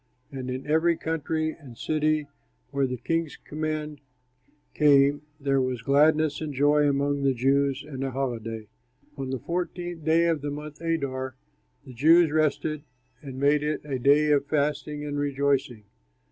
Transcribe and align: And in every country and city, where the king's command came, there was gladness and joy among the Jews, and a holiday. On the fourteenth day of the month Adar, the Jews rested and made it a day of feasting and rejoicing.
And 0.31 0.49
in 0.49 0.65
every 0.65 0.97
country 0.97 1.51
and 1.51 1.77
city, 1.77 2.25
where 2.71 2.87
the 2.87 2.97
king's 2.97 3.37
command 3.37 4.01
came, 4.73 5.21
there 5.39 5.61
was 5.61 5.83
gladness 5.83 6.41
and 6.41 6.55
joy 6.55 6.89
among 6.89 7.21
the 7.21 7.35
Jews, 7.35 7.83
and 7.87 8.03
a 8.03 8.09
holiday. 8.09 8.67
On 9.15 9.29
the 9.29 9.37
fourteenth 9.37 10.03
day 10.03 10.25
of 10.25 10.41
the 10.41 10.49
month 10.49 10.81
Adar, 10.81 11.35
the 11.85 11.93
Jews 11.93 12.31
rested 12.31 12.81
and 13.21 13.37
made 13.39 13.61
it 13.61 13.81
a 13.85 13.99
day 13.99 14.31
of 14.31 14.47
feasting 14.47 15.05
and 15.05 15.19
rejoicing. 15.19 15.83